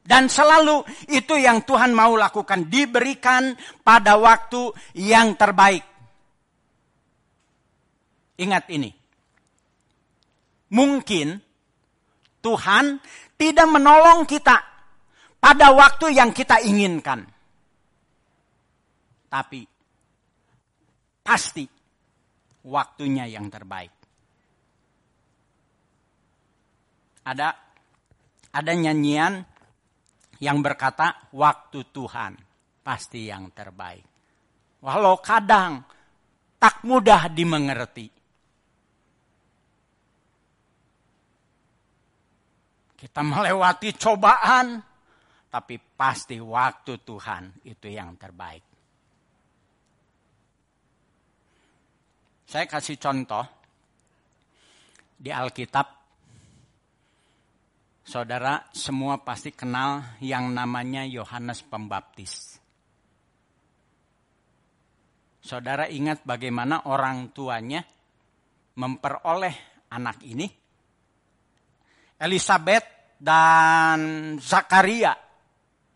Dan 0.09 0.25
selalu 0.25 0.81
itu 1.11 1.37
yang 1.37 1.61
Tuhan 1.67 1.93
mau 1.93 2.15
lakukan. 2.15 2.65
Diberikan 2.65 3.53
pada 3.83 4.17
waktu 4.17 4.73
yang 4.97 5.35
terbaik. 5.37 5.85
Ingat 8.39 8.65
ini. 8.71 8.89
Mungkin 10.71 11.37
Tuhan 12.39 12.85
tidak 13.35 13.67
menolong 13.67 14.23
kita 14.23 14.57
pada 15.37 15.75
waktu 15.75 16.15
yang 16.15 16.31
kita 16.31 16.63
inginkan. 16.63 17.27
Tapi 19.29 19.61
pasti 21.21 21.78
waktunya 22.69 23.25
yang 23.25 23.49
terbaik. 23.49 23.99
ada 27.29 27.53
ada 28.49 28.71
nyanyian 28.73 29.45
yang 30.41 30.57
berkata 30.65 31.29
waktu 31.37 31.85
Tuhan 31.93 32.33
pasti 32.81 33.29
yang 33.29 33.53
terbaik. 33.53 34.05
Walau 34.81 35.19
kadang 35.21 35.83
tak 36.57 36.81
mudah 36.87 37.29
dimengerti. 37.29 38.07
Kita 42.99 43.23
melewati 43.23 43.95
cobaan, 43.95 44.75
tapi 45.47 45.79
pasti 45.79 46.35
waktu 46.35 46.99
Tuhan 46.99 47.63
itu 47.63 47.87
yang 47.87 48.19
terbaik. 48.19 48.68
Saya 52.49 52.65
kasih 52.65 52.97
contoh 52.97 53.45
di 55.13 55.29
Alkitab 55.29 55.85
Saudara 58.09 58.65
semua 58.73 59.21
pasti 59.21 59.53
kenal 59.53 60.17
yang 60.17 60.49
namanya 60.49 61.05
Yohanes 61.05 61.61
Pembaptis. 61.61 62.57
Saudara 65.45 65.85
ingat 65.93 66.25
bagaimana 66.25 66.89
orang 66.89 67.29
tuanya 67.37 67.85
memperoleh 68.81 69.85
anak 69.93 70.17
ini? 70.25 70.49
Elizabeth 72.17 73.13
dan 73.21 74.33
Zakaria 74.41 75.13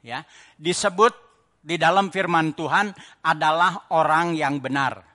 ya, 0.06 0.22
disebut 0.62 1.18
di 1.66 1.82
dalam 1.82 2.13
firman 2.13 2.54
Tuhan 2.54 2.94
adalah 3.26 3.89
orang 3.89 4.38
yang 4.38 4.62
benar. 4.62 5.12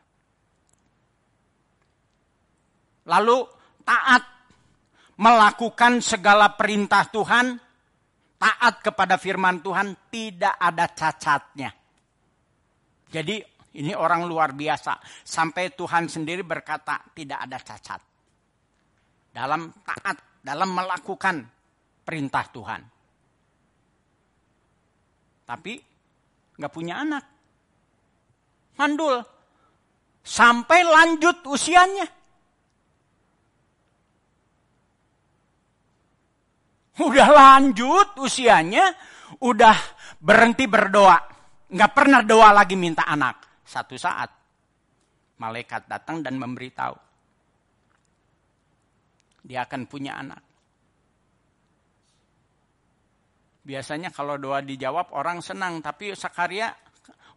Lalu 3.08 3.36
taat 3.88 4.22
melakukan 5.16 6.04
segala 6.04 6.52
perintah 6.52 7.08
Tuhan, 7.08 7.56
taat 8.36 8.74
kepada 8.84 9.16
firman 9.16 9.64
Tuhan, 9.64 10.12
tidak 10.12 10.54
ada 10.60 10.86
cacatnya. 10.92 11.72
Jadi 13.08 13.40
ini 13.80 13.96
orang 13.96 14.28
luar 14.28 14.52
biasa. 14.52 15.00
Sampai 15.24 15.72
Tuhan 15.72 16.12
sendiri 16.12 16.44
berkata 16.44 17.00
tidak 17.16 17.48
ada 17.48 17.58
cacat. 17.58 18.00
Dalam 19.32 19.72
taat, 19.80 20.44
dalam 20.44 20.70
melakukan 20.76 21.36
perintah 22.04 22.44
Tuhan. 22.52 22.82
Tapi 25.48 25.72
nggak 26.60 26.72
punya 26.72 27.00
anak. 27.00 27.24
Mandul. 28.76 29.16
Sampai 30.20 30.84
lanjut 30.84 31.40
usianya. 31.48 32.17
Udah 36.98 37.28
lanjut 37.30 38.18
usianya, 38.18 38.90
udah 39.38 39.76
berhenti 40.18 40.66
berdoa. 40.66 41.18
Nggak 41.70 41.92
pernah 41.94 42.20
doa 42.26 42.50
lagi 42.50 42.74
minta 42.74 43.06
anak. 43.06 43.62
Satu 43.62 43.94
saat, 43.94 44.30
malaikat 45.38 45.86
datang 45.86 46.24
dan 46.24 46.40
memberitahu. 46.40 46.96
Dia 49.46 49.62
akan 49.68 49.82
punya 49.86 50.18
anak. 50.18 50.42
Biasanya 53.62 54.08
kalau 54.10 54.40
doa 54.40 54.64
dijawab 54.64 55.12
orang 55.12 55.44
senang, 55.44 55.84
tapi 55.84 56.16
Sakaria 56.16 56.72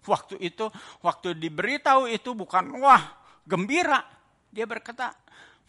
waktu 0.07 0.39
itu, 0.39 0.71
waktu 1.03 1.35
diberitahu 1.35 2.07
itu 2.07 2.31
bukan 2.33 2.71
wah 2.79 3.03
gembira. 3.43 3.99
Dia 4.47 4.63
berkata, 4.63 5.11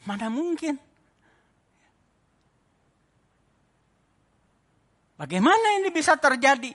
mana 0.06 0.30
mungkin 0.30 0.91
Bagaimana 5.16 5.78
ini 5.80 5.92
bisa 5.92 6.16
terjadi? 6.18 6.72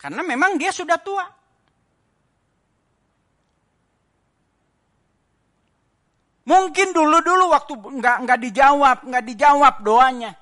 Karena 0.00 0.20
memang 0.20 0.60
dia 0.60 0.68
sudah 0.68 1.00
tua. 1.00 1.24
Mungkin 6.44 6.92
dulu-dulu 6.92 7.48
waktu 7.56 7.72
nggak 7.72 8.16
nggak 8.28 8.40
dijawab, 8.44 8.96
nggak 9.08 9.24
dijawab 9.24 9.74
doanya. 9.80 10.32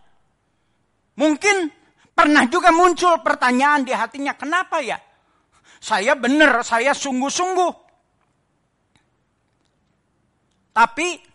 Mungkin 1.15 1.71
pernah 2.11 2.43
juga 2.51 2.75
muncul 2.75 3.23
pertanyaan 3.23 3.87
di 3.87 3.95
hatinya, 3.95 4.35
kenapa 4.35 4.83
ya? 4.83 4.99
Saya 5.79 6.19
benar, 6.19 6.67
saya 6.67 6.91
sungguh-sungguh. 6.91 7.73
Tapi 10.75 11.32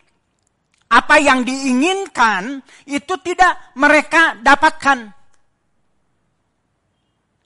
apa 0.88 1.20
yang 1.20 1.44
diinginkan 1.44 2.64
itu 2.88 3.14
tidak 3.20 3.76
mereka 3.76 4.36
dapatkan. 4.40 5.12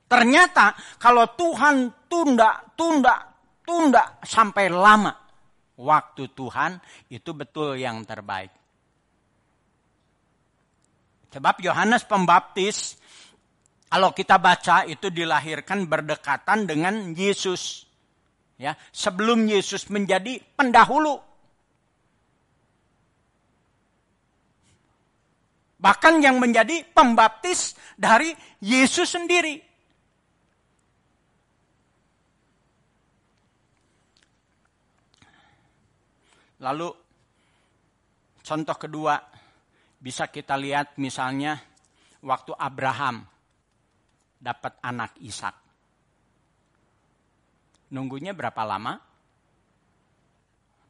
Ternyata 0.07 0.76
kalau 1.00 1.24
Tuhan 1.35 2.07
tunda, 2.07 2.62
tunda, 2.76 3.16
tunda 3.64 4.20
sampai 4.22 4.68
lama, 4.68 5.11
waktu 5.81 6.31
Tuhan 6.37 6.78
itu 7.11 7.31
betul 7.33 7.81
yang 7.81 8.05
terbaik. 8.07 8.52
Sebab 11.33 11.64
Yohanes 11.64 12.05
Pembaptis, 12.05 13.00
kalau 13.88 14.12
kita 14.12 14.37
baca 14.37 14.85
itu 14.85 15.09
dilahirkan 15.09 15.88
berdekatan 15.88 16.68
dengan 16.68 17.16
Yesus. 17.16 17.88
Ya, 18.61 18.76
sebelum 18.92 19.48
Yesus 19.48 19.88
menjadi 19.88 20.38
pendahulu 20.55 21.32
Bahkan 25.83 26.23
yang 26.23 26.38
menjadi 26.38 26.87
pembaptis 26.95 27.75
dari 27.99 28.31
Yesus 28.62 29.18
sendiri. 29.18 29.59
Lalu 36.62 36.88
contoh 38.47 38.77
kedua 38.79 39.18
bisa 39.99 40.31
kita 40.31 40.55
lihat 40.55 40.95
misalnya 41.03 41.59
waktu 42.23 42.55
Abraham 42.55 43.27
dapat 44.38 44.79
anak 44.87 45.18
Ishak. 45.18 45.59
Nunggunya 47.90 48.31
berapa 48.31 48.62
lama? 48.62 49.03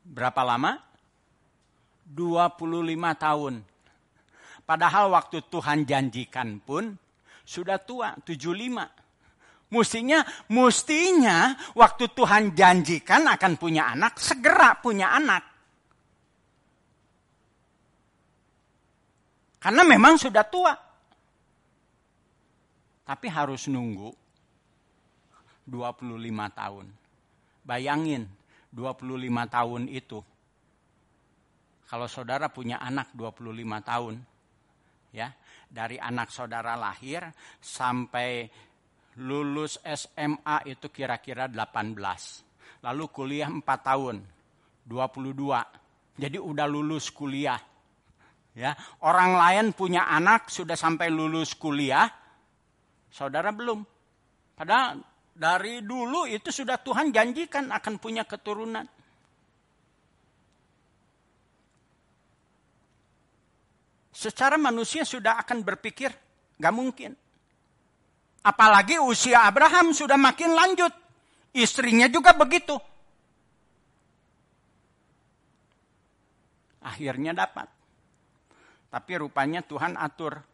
Berapa 0.04 0.44
lama? 0.44 0.76
25 2.04 2.60
tahun 3.16 3.54
Padahal 4.62 5.10
waktu 5.10 5.42
Tuhan 5.50 5.84
janjikan 5.84 6.62
pun 6.62 6.94
sudah 7.42 7.82
tua, 7.82 8.14
75. 8.22 9.02
Mestinya, 9.72 10.20
mestinya 10.52 11.56
waktu 11.72 12.04
Tuhan 12.12 12.52
janjikan 12.52 13.24
akan 13.24 13.52
punya 13.56 13.88
anak, 13.88 14.20
segera 14.20 14.76
punya 14.78 15.16
anak. 15.16 15.42
Karena 19.62 19.82
memang 19.86 20.20
sudah 20.20 20.44
tua. 20.44 20.74
Tapi 23.02 23.26
harus 23.32 23.66
nunggu 23.70 24.10
25 25.66 26.18
tahun. 26.52 26.86
Bayangin 27.62 28.26
25 28.74 29.46
tahun 29.46 29.82
itu. 29.88 30.20
Kalau 31.86 32.08
saudara 32.08 32.48
punya 32.48 32.80
anak 32.80 33.12
25 33.12 33.52
tahun, 33.84 34.14
ya, 35.12 35.28
dari 35.68 36.00
anak 36.00 36.32
saudara 36.32 36.74
lahir 36.74 37.28
sampai 37.60 38.48
lulus 39.20 39.76
SMA 39.84 40.64
itu 40.68 40.88
kira-kira 40.88 41.48
18. 41.48 41.94
Lalu 42.82 43.04
kuliah 43.12 43.48
4 43.48 43.62
tahun, 43.62 44.16
22. 44.88 46.18
Jadi 46.18 46.38
udah 46.40 46.66
lulus 46.66 47.12
kuliah. 47.12 47.60
Ya, 48.52 48.76
orang 49.00 49.32
lain 49.32 49.66
punya 49.72 50.04
anak 50.12 50.52
sudah 50.52 50.76
sampai 50.76 51.08
lulus 51.08 51.56
kuliah, 51.56 52.04
saudara 53.08 53.48
belum. 53.48 53.80
Padahal 54.52 55.00
dari 55.32 55.80
dulu 55.80 56.28
itu 56.28 56.52
sudah 56.52 56.76
Tuhan 56.76 57.08
janjikan 57.08 57.72
akan 57.72 57.96
punya 57.96 58.28
keturunan. 58.28 58.84
Secara 64.12 64.60
manusia 64.60 65.08
sudah 65.08 65.40
akan 65.40 65.64
berpikir, 65.64 66.12
gak 66.60 66.74
mungkin. 66.76 67.16
Apalagi 68.44 69.00
usia 69.00 69.48
Abraham 69.48 69.96
sudah 69.96 70.20
makin 70.20 70.52
lanjut. 70.52 70.92
Istrinya 71.56 72.12
juga 72.12 72.36
begitu. 72.36 72.76
Akhirnya 76.84 77.32
dapat. 77.32 77.68
Tapi 78.92 79.12
rupanya 79.16 79.64
Tuhan 79.64 79.96
atur. 79.96 80.44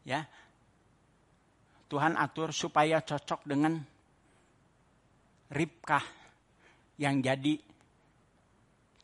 Ya, 0.00 0.24
Tuhan 1.90 2.14
atur 2.14 2.54
supaya 2.54 3.02
cocok 3.02 3.44
dengan 3.44 3.76
Ribkah 5.50 6.06
yang 7.02 7.18
jadi 7.18 7.58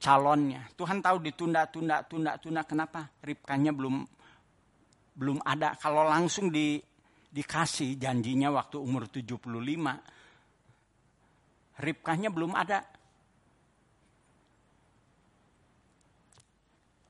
calonnya. 0.06 0.62
Tuhan 0.78 1.02
tahu 1.02 1.18
ditunda, 1.18 1.66
tunda, 1.66 2.06
tunda, 2.06 2.38
tunda. 2.38 2.62
Kenapa? 2.62 3.10
Ribkahnya 3.26 3.74
belum 3.74 4.06
belum 5.18 5.42
ada. 5.42 5.74
Kalau 5.74 6.06
langsung 6.06 6.54
di, 6.54 6.78
dikasih 7.34 7.98
janjinya 7.98 8.54
waktu 8.54 8.78
umur 8.78 9.10
75, 9.10 9.50
Ribkahnya 11.76 12.30
belum 12.30 12.54
ada. 12.54 12.80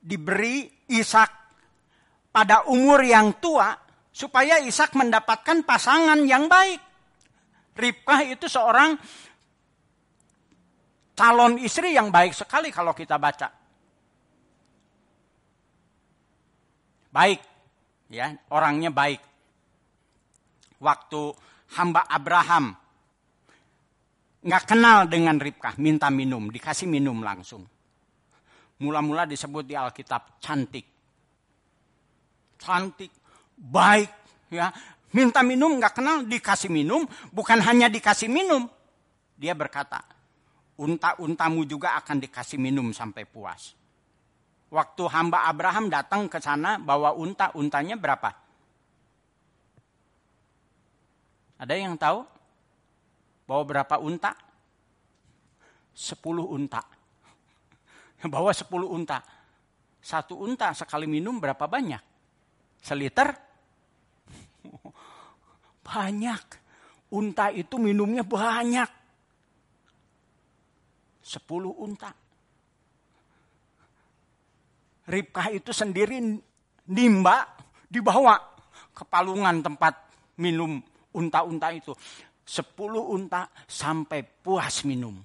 Diberi 0.02 0.66
Ishak 0.90 1.30
pada 2.34 2.66
umur 2.66 3.02
yang 3.02 3.36
tua, 3.38 3.74
supaya 4.10 4.58
Ishak 4.62 4.96
mendapatkan 4.96 5.62
pasangan 5.62 6.18
yang 6.24 6.48
baik. 6.50 6.80
Ribkah 7.76 8.24
itu 8.24 8.48
seorang 8.48 8.96
calon 11.16 11.56
istri 11.58 11.96
yang 11.96 12.12
baik 12.12 12.36
sekali 12.36 12.68
kalau 12.68 12.92
kita 12.92 13.16
baca. 13.16 13.48
Baik, 17.10 17.40
ya 18.12 18.36
orangnya 18.52 18.92
baik. 18.92 19.24
Waktu 20.76 21.22
hamba 21.80 22.04
Abraham 22.04 22.76
nggak 24.44 24.64
kenal 24.68 25.08
dengan 25.08 25.40
Ribkah, 25.40 25.74
minta 25.80 26.12
minum, 26.12 26.52
dikasih 26.52 26.86
minum 26.86 27.24
langsung. 27.24 27.64
Mula-mula 28.76 29.24
disebut 29.24 29.64
di 29.64 29.72
Alkitab 29.72 30.36
cantik. 30.38 30.84
Cantik, 32.60 33.10
baik, 33.56 34.12
ya. 34.52 34.68
Minta 35.16 35.40
minum 35.40 35.80
nggak 35.80 35.96
kenal, 35.96 36.28
dikasih 36.28 36.68
minum, 36.68 37.08
bukan 37.32 37.64
hanya 37.64 37.88
dikasih 37.88 38.28
minum. 38.28 38.68
Dia 39.32 39.56
berkata, 39.56 40.04
unta-untamu 40.76 41.64
juga 41.64 41.96
akan 41.96 42.20
dikasih 42.20 42.60
minum 42.60 42.92
sampai 42.92 43.24
puas. 43.24 43.72
Waktu 44.66 45.02
hamba 45.08 45.46
Abraham 45.46 45.88
datang 45.88 46.26
ke 46.26 46.42
sana 46.42 46.76
bawa 46.76 47.14
unta, 47.14 47.54
untanya 47.54 47.94
berapa? 47.94 48.34
Ada 51.56 51.74
yang 51.78 51.96
tahu? 51.96 52.20
Bawa 53.46 53.62
berapa 53.64 53.96
unta? 54.02 54.34
Sepuluh 55.96 56.44
unta. 56.44 56.82
Bawa 58.32 58.52
sepuluh 58.52 58.90
unta. 58.92 59.22
Satu 60.02 60.36
unta 60.44 60.74
sekali 60.76 61.08
minum 61.08 61.40
berapa 61.40 61.64
banyak? 61.64 62.02
Seliter? 62.82 63.32
Banyak. 65.86 66.44
Unta 67.14 67.54
itu 67.54 67.78
minumnya 67.78 68.26
banyak. 68.26 68.90
Sepuluh 71.26 71.74
unta. 71.82 72.14
Ribkah 75.10 75.50
itu 75.50 75.74
sendiri 75.74 76.22
nimba 76.86 77.50
dibawa 77.90 78.38
ke 78.94 79.02
palungan 79.02 79.58
tempat 79.58 80.06
minum 80.38 80.78
unta-unta 81.10 81.74
itu. 81.74 81.90
Sepuluh 82.46 83.10
unta 83.10 83.50
sampai 83.66 84.22
puas 84.22 84.86
minum. 84.86 85.18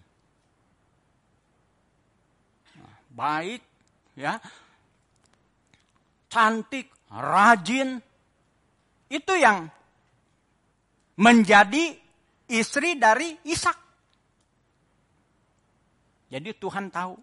Baik, 3.14 3.62
ya. 4.18 4.42
Cantik, 6.26 6.90
rajin. 7.14 8.02
Itu 9.06 9.38
yang 9.38 9.70
menjadi 11.22 11.94
istri 12.50 12.98
dari 12.98 13.38
Ishak. 13.46 13.91
Jadi 16.32 16.56
Tuhan 16.56 16.88
tahu 16.88 17.14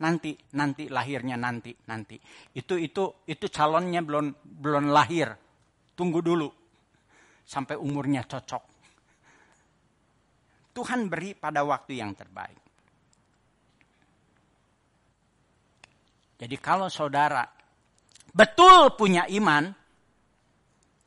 nanti 0.00 0.32
nanti 0.56 0.88
lahirnya 0.88 1.36
nanti 1.36 1.76
nanti. 1.84 2.16
Itu 2.56 2.80
itu 2.80 3.28
itu 3.28 3.46
calonnya 3.52 4.00
belum 4.00 4.32
belum 4.40 4.88
lahir. 4.88 5.28
Tunggu 5.92 6.24
dulu 6.24 6.48
sampai 7.44 7.76
umurnya 7.76 8.24
cocok. 8.24 8.64
Tuhan 10.72 11.08
beri 11.08 11.36
pada 11.36 11.64
waktu 11.64 12.00
yang 12.00 12.12
terbaik. 12.16 12.60
Jadi 16.36 16.56
kalau 16.60 16.92
saudara 16.92 17.48
betul 18.36 18.92
punya 18.92 19.24
iman, 19.24 19.72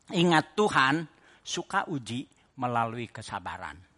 ingat 0.09 0.57
Tuhan 0.57 1.05
suka 1.45 1.85
uji 1.85 2.25
melalui 2.57 3.05
kesabaran. 3.13 3.88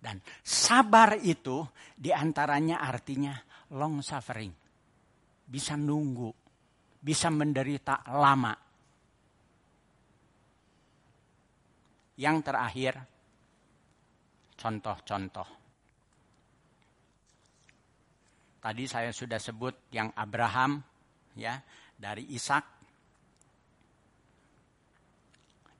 Dan 0.00 0.16
sabar 0.40 1.20
itu 1.20 1.60
di 1.92 2.08
antaranya 2.08 2.80
artinya 2.80 3.36
long 3.76 4.00
suffering. 4.00 4.52
Bisa 5.44 5.76
nunggu, 5.76 6.30
bisa 6.96 7.28
menderita 7.28 8.00
lama. 8.08 8.56
Yang 12.16 12.36
terakhir, 12.44 12.94
contoh-contoh. 14.56 15.48
Tadi 18.60 18.84
saya 18.84 19.08
sudah 19.08 19.40
sebut 19.40 19.88
yang 19.92 20.12
Abraham, 20.12 20.84
ya, 21.32 21.56
dari 21.96 22.28
Ishak 22.36 22.80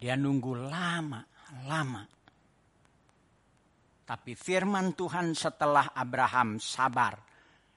dia 0.00 0.16
nunggu 0.16 0.56
lama, 0.56 1.20
lama. 1.68 2.19
Tapi 4.11 4.35
firman 4.35 4.99
Tuhan 4.99 5.38
setelah 5.38 5.94
Abraham 5.94 6.59
sabar. 6.59 7.14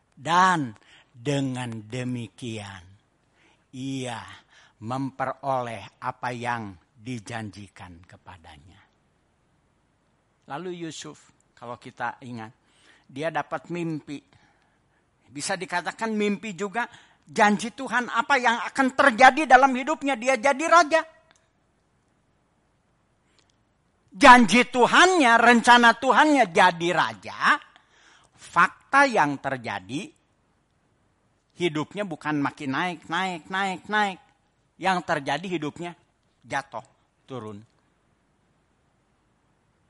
Dan 0.10 0.74
dengan 1.14 1.70
demikian 1.86 2.82
ia 3.78 4.18
memperoleh 4.82 6.02
apa 6.02 6.34
yang 6.34 6.74
dijanjikan 6.98 8.02
kepadanya. 8.10 8.82
Lalu 10.50 10.90
Yusuf, 10.90 11.22
kalau 11.54 11.78
kita 11.78 12.18
ingat, 12.26 12.50
dia 13.06 13.30
dapat 13.30 13.70
mimpi. 13.70 14.18
Bisa 15.30 15.54
dikatakan 15.54 16.18
mimpi 16.18 16.58
juga 16.58 16.90
janji 17.30 17.78
Tuhan 17.78 18.10
apa 18.10 18.42
yang 18.42 18.58
akan 18.74 18.88
terjadi 18.98 19.46
dalam 19.46 19.70
hidupnya 19.78 20.18
dia 20.18 20.34
jadi 20.42 20.66
raja. 20.66 21.02
Janji 24.14 24.70
Tuhannya, 24.70 25.42
rencana 25.42 25.98
Tuhannya 25.98 26.54
jadi 26.54 26.90
raja. 26.94 27.58
Fakta 28.38 29.10
yang 29.10 29.42
terjadi 29.42 30.06
hidupnya 31.58 32.06
bukan 32.06 32.38
makin 32.38 32.78
naik, 32.78 33.10
naik, 33.10 33.50
naik, 33.50 33.82
naik. 33.90 34.20
Yang 34.78 34.98
terjadi 35.06 35.48
hidupnya 35.58 35.92
jatuh, 36.46 36.86
turun. 37.26 37.58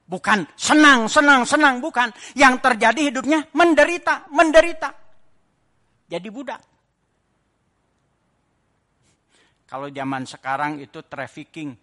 Bukan 0.07 0.47
senang, 0.55 1.11
senang, 1.11 1.43
senang, 1.43 1.83
bukan. 1.83 2.11
Yang 2.35 2.63
terjadi 2.63 3.11
hidupnya 3.11 3.43
menderita, 3.51 4.27
menderita. 4.31 4.91
Jadi 6.07 6.27
budak. 6.31 6.61
Kalau 9.67 9.89
zaman 9.89 10.23
sekarang 10.29 10.77
itu 10.79 11.01
trafficking. 11.01 11.73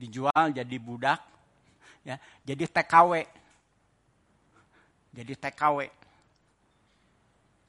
Dijual 0.00 0.56
jadi 0.56 0.76
budak, 0.80 1.20
ya, 2.08 2.16
jadi 2.40 2.64
TKW. 2.64 3.12
Jadi 5.12 5.34
TKW. 5.36 5.78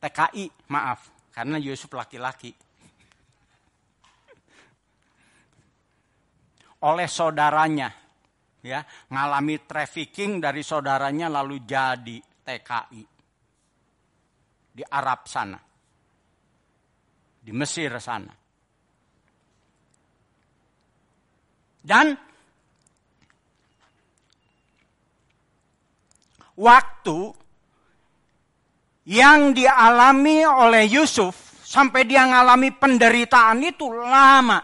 TKI, 0.01 0.45
maaf, 0.71 1.11
karena 1.35 1.59
Yusuf 1.59 1.91
laki-laki. 1.91 2.55
Oleh 6.81 7.05
saudaranya, 7.05 7.93
ya 8.65 8.81
ngalami 9.13 9.61
trafficking 9.69 10.41
dari 10.41 10.65
saudaranya 10.65 11.29
lalu 11.29 11.61
jadi 11.61 12.17
TKI 12.17 13.03
di 14.73 14.83
Arab 14.89 15.29
sana, 15.29 15.61
di 17.37 17.51
Mesir 17.53 17.93
sana. 18.01 18.40
Dan 21.81 22.13
waktu 26.53 27.19
yang 29.09 29.57
dialami 29.57 30.45
oleh 30.45 30.85
Yusuf 30.85 31.33
sampai 31.65 32.05
dia 32.05 32.27
mengalami 32.27 32.69
penderitaan 32.69 33.65
itu 33.65 33.89
lama. 33.89 34.61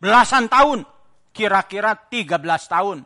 Belasan 0.00 0.48
tahun, 0.48 0.82
kira-kira 1.30 1.94
13 1.94 2.40
tahun. 2.66 2.98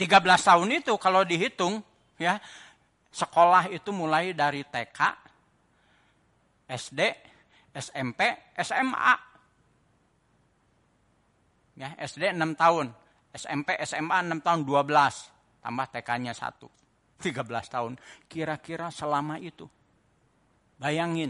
13 0.00 0.48
tahun 0.48 0.68
itu 0.80 0.96
kalau 0.96 1.20
dihitung 1.28 1.84
ya 2.16 2.40
sekolah 3.12 3.68
itu 3.68 3.92
mulai 3.92 4.32
dari 4.32 4.64
TK, 4.64 4.98
SD, 6.72 7.29
SMP, 7.70 8.20
SMA. 8.58 9.14
Ya, 11.78 11.96
SD 11.96 12.34
6 12.36 12.60
tahun, 12.60 12.92
SMP, 13.32 13.78
SMA 13.86 14.18
6 14.26 14.44
tahun 14.44 14.60
12, 14.66 15.64
tambah 15.64 15.86
TK-nya 15.88 16.34
1. 16.36 16.68
13 17.20 17.72
tahun. 17.72 17.92
Kira-kira 18.26 18.88
selama 18.92 19.36
itu. 19.40 19.68
Bayangin, 20.80 21.28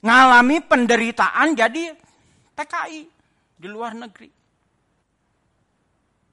ngalami 0.00 0.64
penderitaan 0.64 1.52
jadi 1.52 1.92
TKI 2.56 3.02
di 3.60 3.68
luar 3.68 3.92
negeri. 3.92 4.32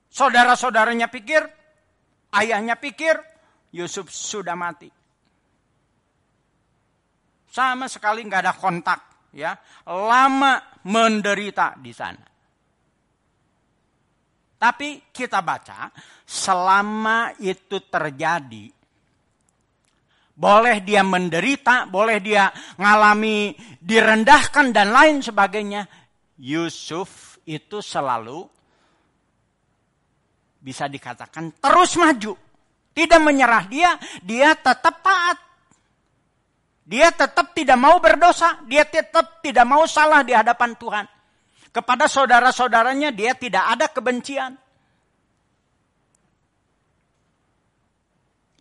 Saudara-saudaranya 0.08 1.12
pikir, 1.12 1.44
ayahnya 2.32 2.80
pikir, 2.80 3.20
Yusuf 3.76 4.08
sudah 4.10 4.56
mati. 4.56 4.97
Sama 7.58 7.90
sekali 7.90 8.22
nggak 8.22 8.42
ada 8.46 8.54
kontak, 8.54 9.34
ya. 9.34 9.58
Lama 9.90 10.62
menderita 10.86 11.74
di 11.82 11.90
sana. 11.90 12.22
Tapi 14.62 15.10
kita 15.10 15.42
baca, 15.42 15.90
selama 16.22 17.34
itu 17.42 17.82
terjadi, 17.90 18.70
boleh 20.38 20.78
dia 20.86 21.02
menderita, 21.02 21.90
boleh 21.90 22.22
dia 22.22 22.54
ngalami 22.78 23.58
direndahkan 23.82 24.70
dan 24.70 24.94
lain 24.94 25.26
sebagainya. 25.26 25.90
Yusuf 26.38 27.42
itu 27.50 27.82
selalu 27.82 28.46
bisa 30.62 30.86
dikatakan 30.86 31.58
terus 31.58 31.98
maju. 31.98 32.38
Tidak 32.94 33.22
menyerah 33.22 33.66
dia, 33.66 33.98
dia 34.22 34.54
tetap 34.54 35.02
taat. 35.02 35.47
Dia 36.88 37.12
tetap 37.12 37.52
tidak 37.52 37.76
mau 37.76 38.00
berdosa, 38.00 38.64
dia 38.64 38.88
tetap 38.88 39.44
tidak 39.44 39.68
mau 39.68 39.84
salah 39.84 40.24
di 40.24 40.32
hadapan 40.32 40.72
Tuhan. 40.80 41.06
Kepada 41.76 42.08
saudara-saudaranya 42.08 43.12
dia 43.12 43.36
tidak 43.36 43.76
ada 43.76 43.92
kebencian. 43.92 44.56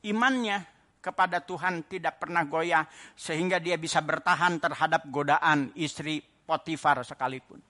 Imannya 0.02 0.66
kepada 0.98 1.38
Tuhan 1.38 1.86
tidak 1.86 2.18
pernah 2.18 2.42
goyah 2.42 2.82
sehingga 3.14 3.62
dia 3.62 3.78
bisa 3.78 4.02
bertahan 4.02 4.58
terhadap 4.58 5.06
godaan 5.06 5.70
istri 5.78 6.18
Potifar 6.18 7.06
sekalipun. 7.06 7.62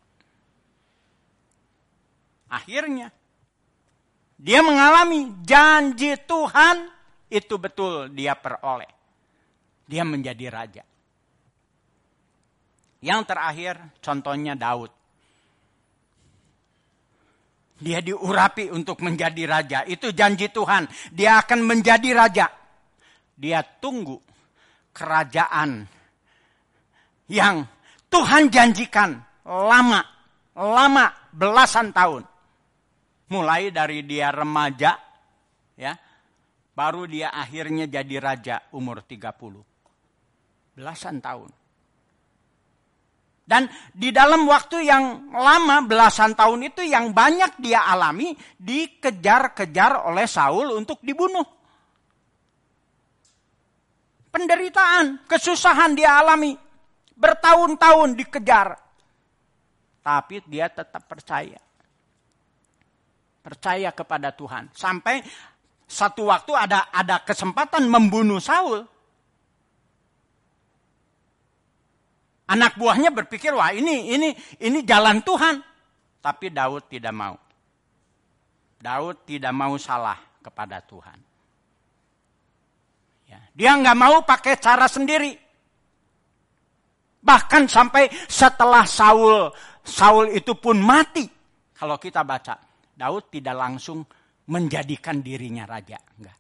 Akhirnya 2.49 3.13
dia 4.41 4.65
mengalami 4.65 5.37
janji 5.45 6.17
Tuhan 6.25 6.89
itu 7.29 7.61
betul 7.61 8.09
dia 8.13 8.33
peroleh. 8.33 8.96
Dia 9.87 10.03
menjadi 10.03 10.47
raja. 10.51 10.85
Yang 13.01 13.23
terakhir 13.31 13.75
contohnya 14.03 14.59
Daud. 14.59 14.91
Dia 17.77 18.01
diurapi 18.03 18.73
untuk 18.73 19.01
menjadi 19.05 19.43
raja. 19.47 19.79
Itu 19.87 20.11
janji 20.11 20.51
Tuhan. 20.51 20.91
Dia 21.15 21.39
akan 21.45 21.61
menjadi 21.63 22.11
raja 22.17 22.47
dia 23.37 23.61
tunggu 23.61 24.17
kerajaan 24.97 25.85
yang 27.29 27.69
Tuhan 28.09 28.49
janjikan 28.49 29.21
lama, 29.45 30.01
lama 30.57 31.07
belasan 31.37 31.93
tahun. 31.93 32.25
Mulai 33.27 33.75
dari 33.75 34.07
dia 34.07 34.31
remaja, 34.33 34.97
ya, 35.77 35.93
baru 36.73 37.05
dia 37.05 37.35
akhirnya 37.35 37.85
jadi 37.91 38.17
raja 38.23 38.57
umur 38.73 39.05
30. 39.05 39.76
Belasan 40.77 41.25
tahun. 41.25 41.51
Dan 43.47 43.71
di 43.95 44.11
dalam 44.11 44.45
waktu 44.51 44.85
yang 44.85 45.31
lama 45.31 45.87
belasan 45.87 46.35
tahun 46.35 46.67
itu 46.67 46.83
yang 46.83 47.15
banyak 47.15 47.63
dia 47.63 47.87
alami 47.87 48.35
dikejar-kejar 48.59 50.03
oleh 50.03 50.27
Saul 50.27 50.75
untuk 50.75 50.99
dibunuh 51.01 51.47
penderitaan, 54.37 55.25
kesusahan 55.25 55.97
dia 55.97 56.21
alami. 56.21 56.53
Bertahun-tahun 57.17 58.13
dikejar. 58.13 58.77
Tapi 60.05 60.45
dia 60.45 60.69
tetap 60.69 61.09
percaya. 61.09 61.57
Percaya 63.41 63.89
kepada 63.97 64.37
Tuhan. 64.37 64.69
Sampai 64.77 65.25
satu 65.89 66.29
waktu 66.29 66.53
ada 66.53 66.93
ada 66.93 67.25
kesempatan 67.25 67.89
membunuh 67.89 68.37
Saul. 68.37 68.85
Anak 72.47 72.79
buahnya 72.79 73.11
berpikir, 73.11 73.51
wah 73.51 73.75
ini 73.75 74.15
ini 74.15 74.31
ini 74.63 74.79
jalan 74.87 75.19
Tuhan. 75.27 75.59
Tapi 76.23 76.47
Daud 76.55 76.87
tidak 76.87 77.15
mau. 77.15 77.35
Daud 78.79 79.27
tidak 79.27 79.51
mau 79.51 79.75
salah 79.83 80.19
kepada 80.39 80.79
Tuhan. 80.79 81.19
Ya, 83.27 83.43
dia 83.51 83.75
nggak 83.75 83.99
mau 83.99 84.23
pakai 84.23 84.55
cara 84.63 84.87
sendiri. 84.87 85.35
Bahkan 87.27 87.67
sampai 87.67 88.07
setelah 88.31 88.87
Saul, 88.87 89.51
Saul 89.83 90.31
itu 90.31 90.55
pun 90.55 90.79
mati. 90.79 91.27
Kalau 91.75 91.99
kita 91.99 92.23
baca, 92.23 92.55
Daud 92.95 93.27
tidak 93.27 93.59
langsung 93.59 94.07
menjadikan 94.47 95.19
dirinya 95.19 95.67
raja. 95.67 95.99
Enggak. 95.99 96.39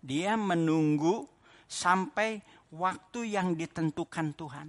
Dia 0.00 0.40
menunggu 0.40 1.28
sampai 1.68 2.40
waktu 2.72 3.36
yang 3.36 3.54
ditentukan 3.54 4.32
Tuhan. 4.32 4.68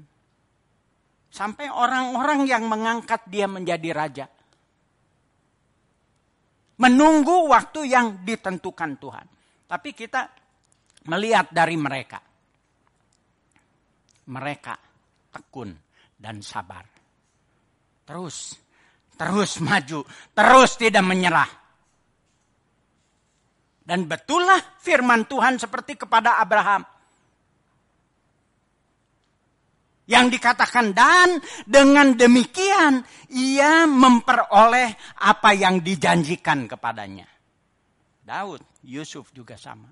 Sampai 1.34 1.66
orang-orang 1.66 2.46
yang 2.46 2.70
mengangkat 2.70 3.26
dia 3.26 3.50
menjadi 3.50 3.90
raja. 3.90 4.26
Menunggu 6.78 7.50
waktu 7.50 7.90
yang 7.90 8.22
ditentukan 8.22 9.02
Tuhan. 9.02 9.28
Tapi 9.66 9.90
kita 9.98 10.30
melihat 11.10 11.50
dari 11.50 11.74
mereka. 11.74 12.22
Mereka 14.30 14.74
tekun 15.34 15.74
dan 16.14 16.46
sabar. 16.46 16.86
Terus 18.06 18.54
terus 19.18 19.58
maju, 19.64 20.06
terus 20.38 20.72
tidak 20.78 21.02
menyerah. 21.02 21.50
Dan 23.84 24.08
betullah 24.08 24.80
firman 24.80 25.28
Tuhan 25.28 25.60
seperti 25.60 26.00
kepada 26.00 26.40
Abraham. 26.40 26.93
Yang 30.04 30.36
dikatakan 30.36 30.92
dan 30.92 31.40
dengan 31.64 32.12
demikian 32.20 33.08
ia 33.32 33.88
memperoleh 33.88 35.16
apa 35.24 35.56
yang 35.56 35.80
dijanjikan 35.80 36.68
kepadanya. 36.68 37.24
Daud, 38.24 38.64
Yusuf 38.84 39.32
juga 39.32 39.56
sama. 39.56 39.88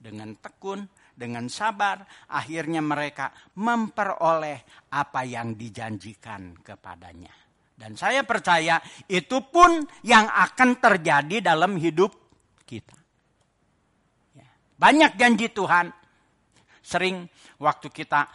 Dengan 0.00 0.34
tekun, 0.34 0.82
dengan 1.14 1.46
sabar, 1.52 2.00
akhirnya 2.32 2.80
mereka 2.80 3.30
memperoleh 3.60 4.88
apa 4.90 5.20
yang 5.22 5.54
dijanjikan 5.54 6.58
kepadanya. 6.64 7.30
Dan 7.80 7.96
saya 7.96 8.24
percaya 8.28 8.76
itu 9.08 9.40
pun 9.48 9.80
yang 10.04 10.28
akan 10.28 10.80
terjadi 10.80 11.40
dalam 11.40 11.80
hidup 11.80 12.12
kita. 12.68 12.96
Ya. 14.36 14.48
Banyak 14.76 15.16
janji 15.16 15.48
Tuhan. 15.48 15.88
Sering 16.80 17.24
waktu 17.60 17.88
kita 17.92 18.28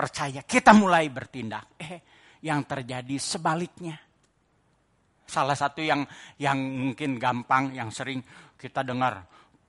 percaya, 0.00 0.40
kita 0.40 0.72
mulai 0.72 1.12
bertindak. 1.12 1.76
Eh, 1.76 2.00
yang 2.40 2.64
terjadi 2.64 3.20
sebaliknya. 3.20 4.00
Salah 5.28 5.52
satu 5.52 5.84
yang 5.84 6.08
yang 6.40 6.56
mungkin 6.56 7.20
gampang, 7.20 7.76
yang 7.76 7.92
sering 7.92 8.24
kita 8.56 8.80
dengar 8.80 9.20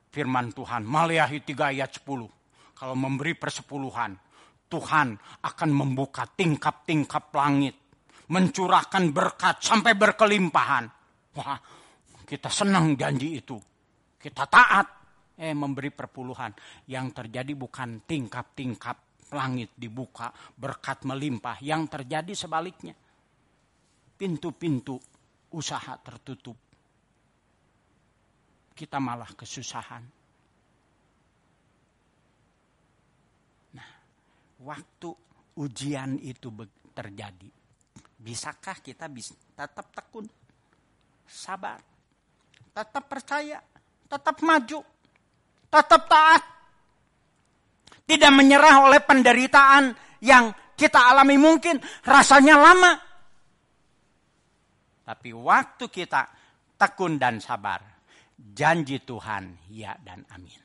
firman 0.07 0.55
Tuhan. 0.55 0.87
Maliahi 0.87 1.43
3 1.43 1.75
ayat 1.75 1.91
10. 1.99 2.31
Kalau 2.71 2.95
memberi 2.95 3.35
persepuluhan, 3.35 4.15
Tuhan 4.71 5.07
akan 5.43 5.69
membuka 5.69 6.23
tingkap-tingkap 6.25 7.29
langit. 7.35 7.75
Mencurahkan 8.31 9.11
berkat 9.11 9.59
sampai 9.59 9.91
berkelimpahan. 9.99 10.87
Wah, 11.35 11.59
kita 12.23 12.47
senang 12.47 12.95
janji 12.95 13.43
itu. 13.43 13.59
Kita 14.15 14.47
taat. 14.47 14.87
Eh, 15.35 15.51
memberi 15.51 15.91
perpuluhan. 15.91 16.55
Yang 16.87 17.07
terjadi 17.19 17.53
bukan 17.59 18.07
tingkap-tingkap 18.07 19.10
langit 19.31 19.71
dibuka, 19.75 20.29
berkat 20.55 21.07
melimpah. 21.07 21.57
Yang 21.63 21.99
terjadi 21.99 22.33
sebaliknya. 22.35 22.95
Pintu-pintu 24.19 24.99
usaha 25.55 25.97
tertutup. 26.03 26.55
Kita 28.75 28.97
malah 29.01 29.31
kesusahan. 29.33 30.03
Nah, 33.75 33.89
waktu 34.61 35.09
ujian 35.57 36.21
itu 36.21 36.51
terjadi, 36.91 37.49
bisakah 38.21 38.77
kita 38.79 39.09
bisa 39.09 39.33
tetap 39.57 39.89
tekun, 39.91 40.25
sabar, 41.25 41.81
tetap 42.71 43.03
percaya, 43.07 43.59
tetap 44.07 44.37
maju, 44.43 44.79
tetap 45.71 46.01
taat, 46.07 46.43
tidak 48.05 48.31
menyerah 48.33 48.89
oleh 48.89 49.01
penderitaan 49.01 49.93
yang 50.21 50.51
kita 50.77 50.99
alami 51.13 51.37
mungkin 51.37 51.77
rasanya 52.05 52.55
lama. 52.57 52.91
Tapi 55.05 55.29
waktu 55.35 55.85
kita 55.91 56.21
tekun 56.77 57.21
dan 57.21 57.37
sabar, 57.37 57.81
janji 58.37 59.01
Tuhan 59.01 59.69
ya 59.69 59.93
dan 60.01 60.25
amin. 60.33 60.61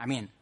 Amin. 0.00 0.39